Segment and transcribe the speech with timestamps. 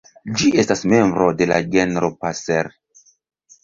[0.37, 2.77] Ĝi estas membro de la genro "Passer".